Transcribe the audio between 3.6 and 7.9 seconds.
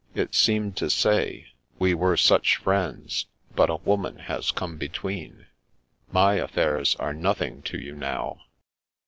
a woman has come between. My affairs are nothing to